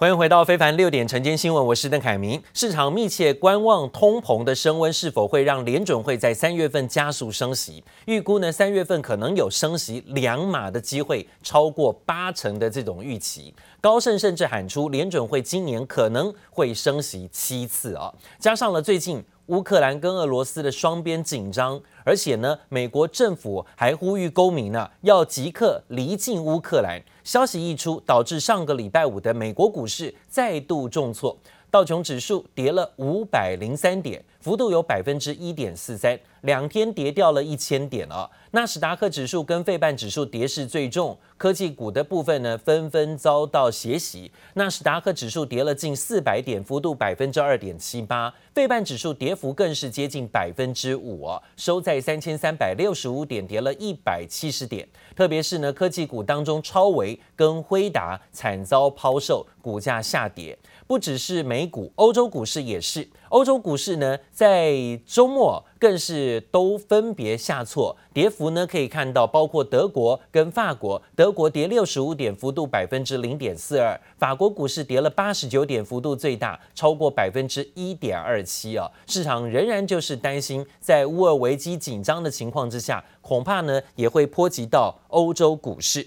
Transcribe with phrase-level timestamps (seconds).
[0.00, 2.40] 欢迎回到非凡六点晨间新闻，我是邓凯明。
[2.54, 13.52] 市场密切观望通膨的升温是否会让联准会在三月份加速升息，预估呢三月份可能有升息两码的机会，超过八成的这种预期。
[13.80, 27.00] 高盛甚至喊出联准会今年可能会升息七次啊，加上了最近乌克兰跟俄罗斯的双边紧张，而且呢美国政府还呼吁公民呢要即刻离境乌克兰。
[27.24, 31.34] 消息一出，导致上个礼拜五的美国股市再度重挫，
[31.70, 38.26] 道琼指数跌了五百零三点，幅度有百分之一点四三，两天跌掉了一千点啊。
[38.52, 44.32] 纳斯达克指数跟费半指数跌势最重，科技股的部分呢纷纷遭到血洗。
[44.54, 54.88] 纳斯达克指数跌了近四百点，幅度百分之二点七八，费半指数跌幅更是接近百分之五啊，收在三千三百六十五点，跌了一百七十点。
[55.14, 60.58] 特别是呢，科技股当中，超维跟辉达惨遭抛售，股价下跌。
[60.86, 63.06] 不只是美股，欧洲股市也是。
[63.30, 64.74] 欧洲股市呢，在
[65.06, 78.90] 周末更是都分别下挫，跌幅呢可以看到，包括德国跟法国，德国跌六十五点，幅度百分之零点四二；法国股市跌了八十九点，幅度最大，超过百分之一点二七啊。
[79.06, 86.06] 市场仍然就是担心，在乌俄危机紧张的情况之下，恐怕呢也会波及到欧洲股市。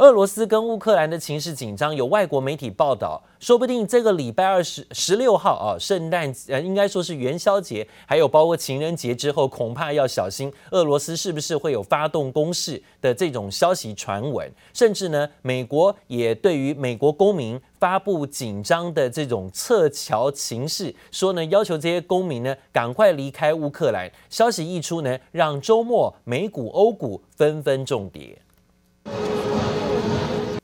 [0.00, 24.10] 俄罗斯跟乌克兰的情势紧张，有外国媒体报道，说不定这个礼拜二十十六号啊，圣诞呃，应该说是元宵节，还有包括情人节之后，恐怕要小心俄罗斯是不是会有发动攻势的这种消息传闻，甚至呢，美国也对于美国公民发布紧张的这种撤侨情势，说呢，要求这些公民呢赶快离开乌克兰。
[24.30, 28.38] 消息一出呢，让周末美股、欧股纷纷重跌。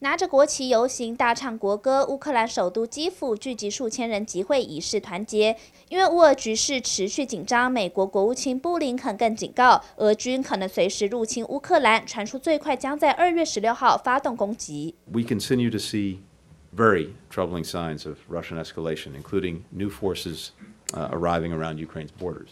[0.01, 5.57] 拿着国旗游行，大唱国歌，乌克兰首都基辅聚集数千人集会，以示团结。
[5.89, 14.95] 因为乌俄局势持续紧张，美国国务卿布林肯更警告，俄军可能随时入侵乌克兰，传出最快将在二月十六号发动攻击。
[15.11, 16.19] We continue to see
[16.77, 20.49] very troubling signs of Russian escalation, including new forces
[20.93, 22.51] arriving around Ukraine's borders.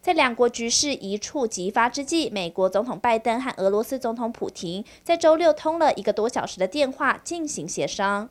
[0.00, 8.28] 在两国局势一触即发之际，美国总统拜登和俄罗斯总统普廷在周六通了一个多小时的电话进行协商。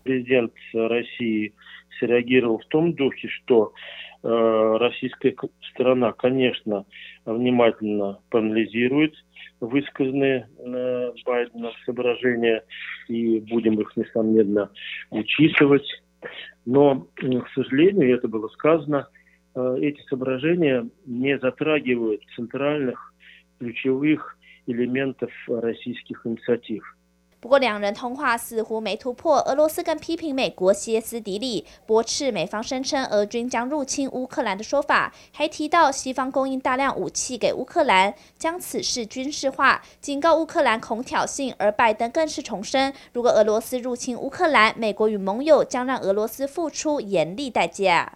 [19.57, 23.13] Э, эти соображения не затрагивают центральных
[23.59, 24.37] ключевых
[24.67, 26.96] элементов российских инициатив.
[27.39, 29.39] 不过，两人通话似乎没突破。
[29.41, 41.53] 俄罗斯更批评美国歇斯底里，驳斥美方声称俄军将入侵乌克兰的说法，还提到西方供应大量武器给乌克兰，将此事军事化，警告乌克兰恐挑衅。
[41.59, 48.11] 而拜登更是重申，如果俄罗斯入侵乌克兰，美国与盟友将让俄罗斯付出严厉代价。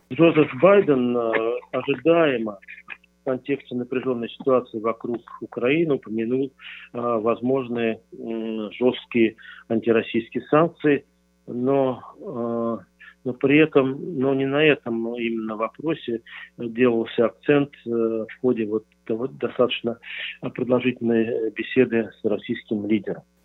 [3.22, 6.52] в контексте напряженной ситуации вокруг Украины упомянул
[6.94, 9.36] а, возможные м, жесткие
[9.70, 11.06] антироссийские санкции,
[11.48, 12.80] но а,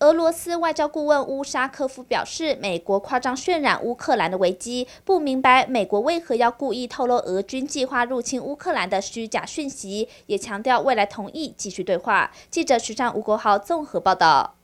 [0.00, 12.30] 俄罗斯外交顾问乌沙科夫表示，美国夸张渲染乌克兰的危机，不明白美国为何要故意透露俄军计划入侵乌克兰的虚假讯息，也强调未来同意继续对话。
[12.50, 14.55] 记者徐尚吴国豪综合报道。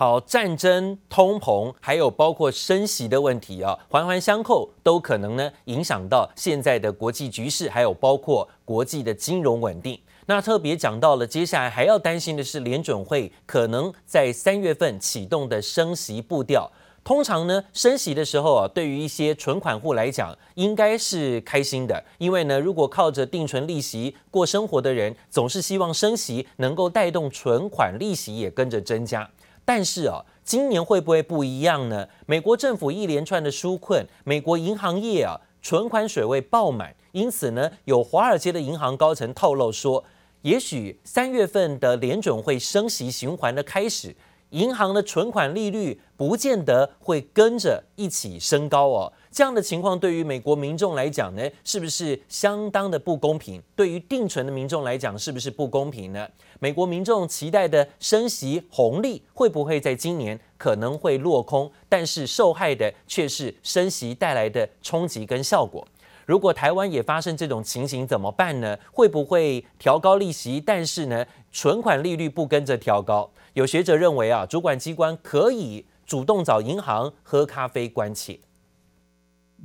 [0.00, 10.00] 好，战争、通膨，还有包括升息的问题啊，环环相扣，都可能呢影响到现在的国际局势，还有包括国际的金融稳定。
[10.24, 16.72] 那特别讲到了，接下来还要担心的是联准会可能在三月份启动的升息步调。
[17.04, 29.28] 通常呢，升息的时候啊，对于一些存款户来讲，应该是开心的，因为呢，如果靠着定存利息过生活的人，总是希望升息能够带动存款利息也跟着增加。
[29.72, 32.08] 但是啊，今年会不会不一样呢？
[32.26, 40.02] 美国政府一连串的纾困，美国银行业啊存款水位爆满，因此呢，有华尔街的银行高层透露说，
[40.42, 44.16] 也许三月份的联准会升息循环的开始，
[44.50, 49.12] 银行的存款利率不见得会跟着一起升高哦。
[49.30, 53.62] 这样的情况对于美国民众来讲呢，是不是相当的不公平？
[53.76, 56.28] 对于定存的民众来讲，是不是不公平呢？
[56.58, 61.70] 美国民众期待的升息红利会不会在今年可能会落空？
[61.88, 65.86] 但是受害的却是升息带来的冲击跟效果。
[66.30, 68.78] 如果台湾也发生这种情形怎么办呢？
[68.92, 73.28] 会不会调高利息，但是呢，存款利率不跟着调高？
[73.54, 78.38] 有学者认为啊，主管机关可以主动找银行喝咖啡关切。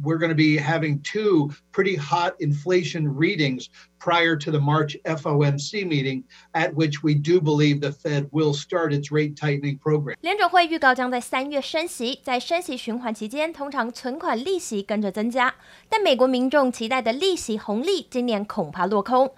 [0.02, 3.68] we're going to be having two pretty hot inflation readings
[3.98, 6.24] prior to the March FOMC meeting,
[6.54, 10.16] at which we do believe the Fed will start its rate tightening program.
[10.22, 15.54] 联准会预告将在三月升息，在升息循环期间，通常存款利息跟着增加，
[15.90, 19.34] 但美国民众期待的利息红利今年恐怕落空。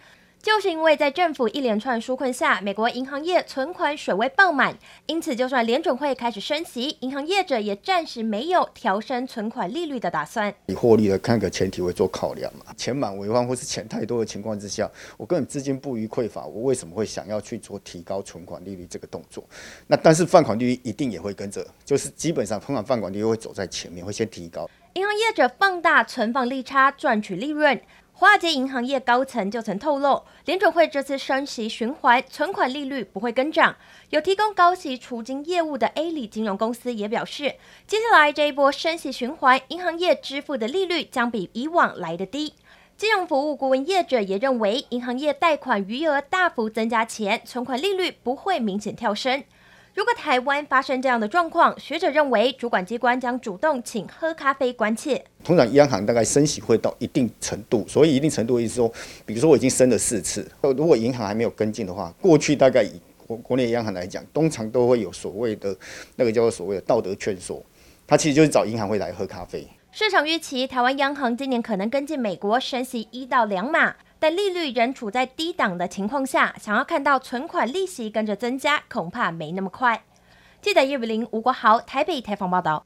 [0.47, 4.73] 就是因为在政府一连串纾困下，美国银行业存款水位爆满，
[5.05, 10.55] 因此就算联准会开始升息，银行业者也暂时没有调升存款利率的打算。
[10.67, 19.43] 以获利的看个前提会做考量嘛，钱满为患或是钱太多的情况之下，我根本资金不虞匮乏，我为什么会想要去做提高存款利率这个动作？
[19.85, 24.69] 那但是放款利率一定也会跟着，就是基本上通常放款利率会走在前面，会先提高。
[24.93, 27.81] 银行业者放大存放利差赚取利润。
[28.19, 33.75] 华尔街银行业高层就曾透露，联准会这次升息循环，存款利率不会跟涨。
[34.09, 37.53] 有提供高息储金业务的 A 里金融公司也表示，
[37.85, 42.55] 接下来这一波升息循环，银行业支付的利率将比以往来得低。
[42.97, 49.43] 金融服务顾问业者也认为，银行业贷款余额大幅增加前，存款利率不会明显跳升。
[49.97, 55.19] 如果台湾发生这样的状况，学者认为主管机关将主动请喝咖啡关切。
[55.43, 58.87] 通常央行大概升息会到一定程度，所以一定程度意思说，
[59.25, 65.75] 比如说我已经升了四次，如果银行还没有跟进的话，过去大概以国国内央行来讲，通常都会有所谓的
[66.15, 67.59] 那个叫做所谓的道德劝说，
[68.05, 69.67] 他其实就是找银行会来喝咖啡。
[69.91, 73.95] 市场预期台湾央行今年可能跟进美国升息一到两码。
[74.19, 80.03] 但利率仍处在低档的情况下，想要看到存款利息跟着增加，恐怕没那么快。
[80.61, 82.83] 记者叶伟玲、吴国豪台北采访报道。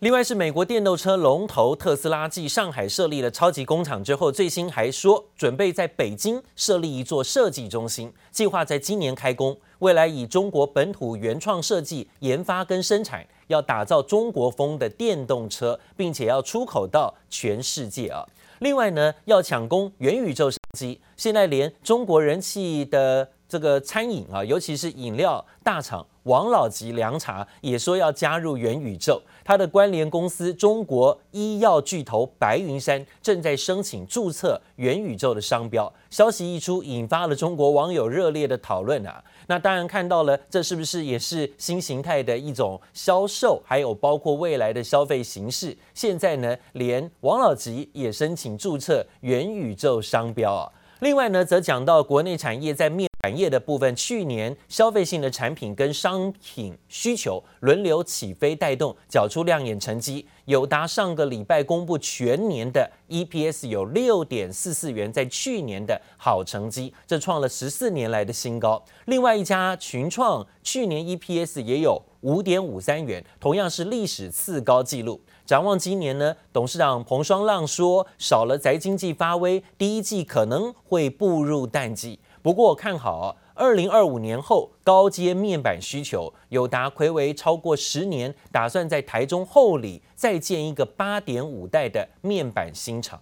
[0.00, 9.58] 另外是美国电动车龙头特斯拉继上海设立了超级工厂之后，最新还说准备在北京设立一座设计中心，计划在今年开工。
[9.80, 18.26] 未来以中国本土原创设计研发跟生产，要打造中国风的电动车，并且要出口到全世界啊。
[18.60, 29.20] 另外呢，要抢攻元宇宙商机，现在连中国人气的这个餐饮啊，尤其是饮料大厂王老吉凉茶也说要加入元宇宙。
[29.44, 35.92] 它的关联公司中国医药巨头白云山正在申请注册元宇宙的商标。
[36.10, 39.20] 消息一出，引发了中国网友热烈的讨论啊。
[39.48, 43.60] 那当然看到了，这是不是也是新形态的一种销售？
[43.66, 45.76] 还有包括未来的消费形式。
[45.92, 50.70] 现在呢，连王老吉也申请注册元宇宙商标啊。
[51.00, 60.26] 另外呢，则讲到国内产业在面板业的部分，去年消费性的产品跟商品需求轮流起飞，带动缴出亮眼成绩。
[60.44, 68.82] 友达上个礼拜公布全年的 EPS 有六点四四元，在去年的好成绩，这创了十四年来的新高。
[69.06, 75.18] 另外一家群创去年 EPS 也有五点五三元，同样是历史次高纪录。
[75.50, 82.20] 展望今年呢，董事长彭双浪说，少了宅经济发威，第一季可能会步入淡季。
[82.40, 83.36] 不过看好。
[83.56, 93.20] 二零二五年后，高阶面板需求，友达睽违超过十年，打算在台中后里再建一个八点五代的面板新厂。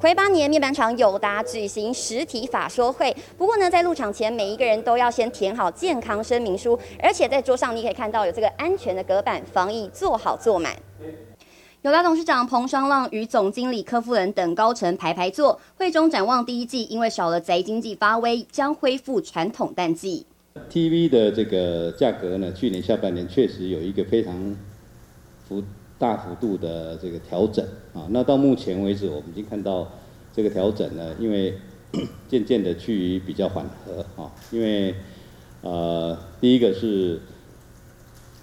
[0.00, 3.14] 睽八年，面板厂友达举行实体法说会。
[3.38, 10.74] 不过呢，在入场前，每一个人都要先填好健康声明书，而且在桌上你可以看到有这个安全的隔板，防疫做好做满。
[11.82, 15.60] 友达董事长彭双浪与总经理柯夫人等高层排排坐。
[15.76, 20.26] 会中展望第一季，因为少了宅经济发威，将恢复传统淡季。
[20.70, 24.56] TV 的这个价格呢，去年下半年确实有一个非常
[25.48, 25.62] 幅
[26.02, 28.08] 大幅度的这个调整啊。
[28.10, 29.88] 那到目前为止，我们已经看到
[30.34, 31.54] 这个调整呢，因为
[32.28, 34.32] 渐渐的趋于比较缓和啊。
[34.50, 34.94] 因为
[35.62, 37.20] 呃，第一个是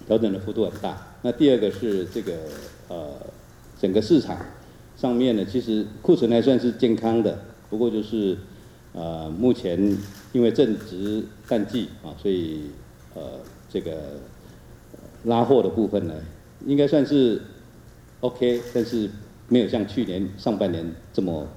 [0.06, 2.32] 调整的幅度很大，那第二个是这个。
[2.92, 3.14] 呃，
[3.80, 4.36] 整个市场
[4.96, 7.38] 上面呢，其实库存还算是健康的，
[7.70, 8.36] 不过就是
[8.92, 9.96] 呃，目前
[10.32, 12.62] 因为正值淡季啊，所以
[13.14, 13.22] 呃，
[13.70, 14.18] 这个
[15.22, 16.14] 拉货的部分呢，
[16.66, 17.40] 应该算是
[18.20, 19.10] OK，但是
[19.48, 21.48] 没有像去年上半年这么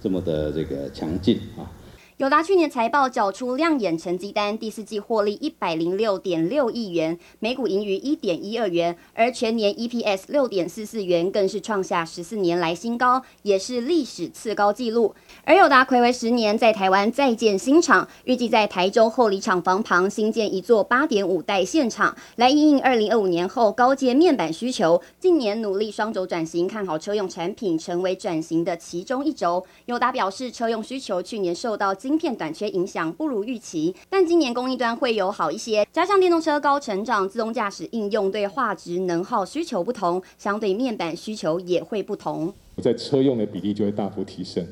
[0.00, 1.70] 这么的这个强劲啊。
[2.16, 15.14] 友达去年财报缴出亮眼成绩单，第四季获利一百零六点六亿元，每股盈余一点一二元，而全年 EPS 六点四四元，更是创下十四年来新高，也是历史次高纪录。
[15.44, 25.02] 而友达睽违十年在台湾再建新厂，预计在台中后里厂房旁新建一座八点五代线厂，来应应二零二五年后高阶面板需求。
[25.20, 29.62] 近年努力双轴转型，看好车用产品成为转型的其中一轴。
[29.84, 42.52] 友达表示，车用需求去年受到晶片短缺影响不如预期，但今年供应端会有好一些，加上电动车高成长、自动驾驶应用对画质能耗需求不同，相对面板需求也会不同。
[42.80, 44.64] 在车用的比例就会大幅提升。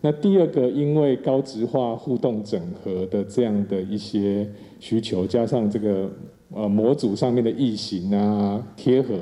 [0.00, 6.10] 那第二个，因为高值化互动整合的这样的一些需求，加上这个
[6.54, 9.14] 呃模组上面的异形啊贴合，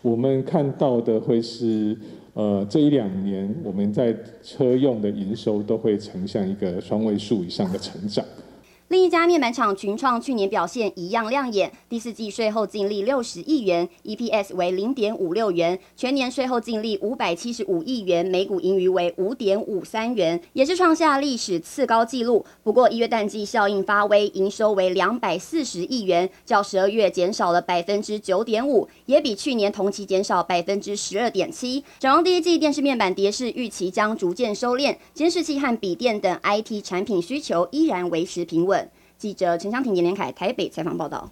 [0.00, 1.96] 我们看到的会是。
[2.36, 8.22] 呃，这一两年我们在车用的营收都会呈现一个双位数以上的成长。
[8.88, 22.46] 另一家面板厂群创去年表现一样亮眼，第四季税后净利六十亿元，EPS 为零点五六元，全年税后净利五百七十五亿元，每股盈余为五点五三元，也是创下历史次高纪录。
[22.62, 31.82] 不过一月淡季效应发威，营收为两百四十亿元，较十二月减少了百分之九点五，也比去年同期减少百分之十二点七。
[31.98, 38.75] 展望第一季电视面板跌势预期将逐渐收敛，监视器和笔电等 IT 产品需求依然维持平稳。
[39.18, 41.30] 记者陈湘婷、严连凯台北采访报道。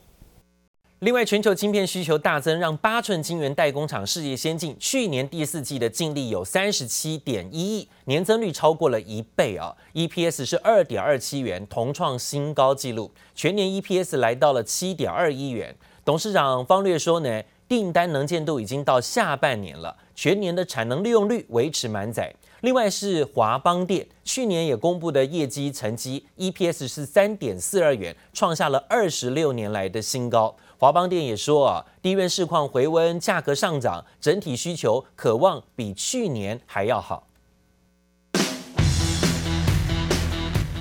[1.00, 15.76] 另外，全球晶片需求大增，让八寸晶圆代工厂世界先进去年第四季的净利有三十七点一亿，年增率超过了一倍啊！EPS 是二点二七元，同创新高纪录，全年 EPS 来到了七点二亿元。
[16.06, 22.34] 董事长方略说呢，订单能见度已经到下半年了，全年的产能利用率维持满载。
[22.64, 30.56] 另外是华邦电，去年也公布的业绩成绩，EPS 是三点四二元，创下了二十六年来的新高。
[30.78, 37.26] 华邦电也说啊，地缘市况回温，价格上涨，整体需求渴望比去年还要好。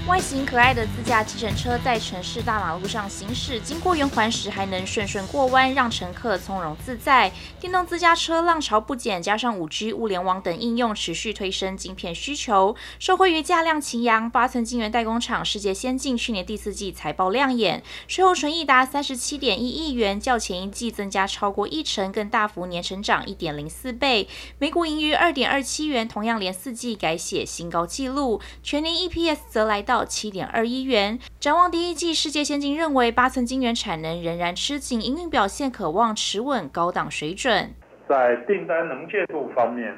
[0.05, 7.31] 外形可爱的自驾计程车在城市大马路上行驶，经过圆环时还能顺顺过弯，让乘客从容自在。
[7.57, 12.75] 电动自驾车浪潮不减，加上 5G 物联网等应用，持续推升晶片需求。
[12.99, 24.27] 受惠于价量齐扬，八寸晶圆代工厂世界先进去年第四季财报亮眼，税后纯益达三十七点一亿元，较前一季增加超过一成，更大幅年成长一点零四倍，
[24.59, 29.92] 每股盈余二点二七元，同样连四季改写新高纪录，全年 EPS 则来到。
[29.93, 31.19] 到七点二一元。
[31.39, 37.69] 展望第一季，世界先进认为八寸晶圆产能仍然吃紧，营运表现可望持稳高档水准。
[38.09, 39.95] 在订单能见度方面，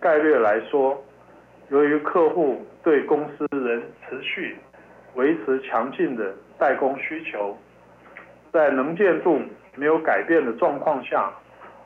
[0.00, 1.00] 概略来说，
[1.70, 4.56] 由于客户对公司仍持续
[5.14, 7.56] 维持强劲的代工需求，
[8.52, 9.40] 在能见度
[9.76, 11.32] 没有改变的状况下，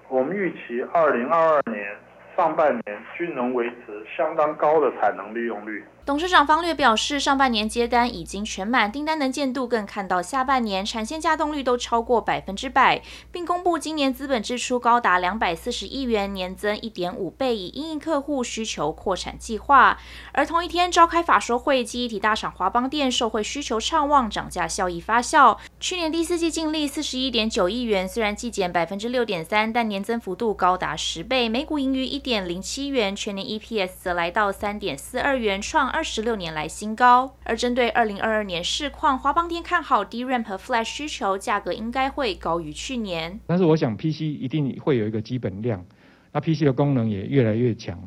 [0.08, 1.94] 我们预期二零二二年
[2.34, 5.84] 上半年均能维持相当高的产能利用率。
[6.08, 19.98] 董事长方略表示，上半年接单已经全满，订单能见度更看到下半年产线稼动率都超过百分之百，并公布今年资本支出高达两百四十亿元，年增一点五倍，以应应客户需求扩产计划。
[20.32, 37.34] 而同一天召开法说会，记忆体大厂华邦电受惠需求畅旺，涨价效益发酵，去年第四季净利四十一点九亿元，虽然季减百分之六点三，但年增幅度高达十倍，每股盈余一点零七元，全年 EPS 则来到三点四二元，创二十六年来新高。
[37.42, 43.40] 而针对二零二二年市况，华邦电看好 DRAM 和 Flash 需求，价格应该会高于去年。
[43.48, 45.84] 但是我想 PC 一定会有一个基本量，
[46.30, 47.98] 那 PC 的功能也越来越强，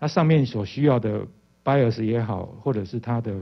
[0.00, 1.24] 那上面所需要的
[1.62, 3.32] BIOS 也好，或者是它的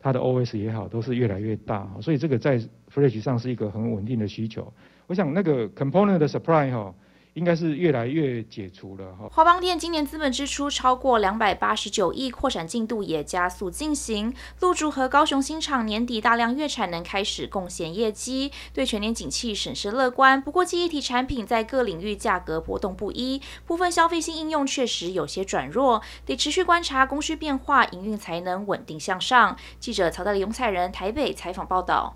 [0.00, 2.58] 它的 OS 也好，都是越来越大，所以这个在
[2.90, 4.72] Flash 上是一个很稳定的需求。
[5.06, 6.94] 我想那个 Component 的 Supply 哈。
[7.34, 9.28] 应该是越来越解除了哈。
[9.30, 14.34] 华邦电今年资本支出超过两百八十九亿，扩产进度也加速进行。
[14.60, 20.40] 路竹和高雄新厂年底大量月产能开始贡献业绩，对全年景气审慎乐观。
[20.40, 29.56] 不过记忆体产品在各领域价格波动不一，部分消费性应用确实有些转弱，得持续观察供需变化，营运才能稳定向上。
[29.80, 32.14] 记者曹德里、雍彩仁台北采访报道。